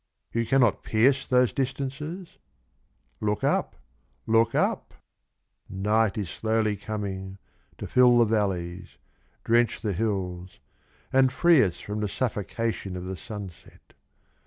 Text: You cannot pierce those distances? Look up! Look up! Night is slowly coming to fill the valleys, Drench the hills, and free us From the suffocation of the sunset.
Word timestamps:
You 0.31 0.47
cannot 0.47 0.81
pierce 0.81 1.27
those 1.27 1.53
distances? 1.53 2.39
Look 3.19 3.43
up! 3.43 3.75
Look 4.25 4.55
up! 4.55 4.95
Night 5.69 6.17
is 6.17 6.27
slowly 6.27 6.75
coming 6.75 7.37
to 7.77 7.85
fill 7.85 8.17
the 8.17 8.25
valleys, 8.25 8.97
Drench 9.43 9.79
the 9.81 9.93
hills, 9.93 10.59
and 11.13 11.31
free 11.31 11.61
us 11.61 11.79
From 11.79 11.99
the 11.99 12.09
suffocation 12.09 12.95
of 12.95 13.05
the 13.05 13.15
sunset. 13.15 13.93